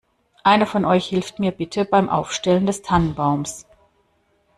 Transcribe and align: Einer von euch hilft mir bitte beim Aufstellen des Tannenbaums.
Einer 0.43 0.65
von 0.65 0.83
euch 0.83 1.05
hilft 1.05 1.37
mir 1.37 1.51
bitte 1.51 1.85
beim 1.85 2.09
Aufstellen 2.09 2.65
des 2.65 2.81
Tannenbaums. 2.81 3.67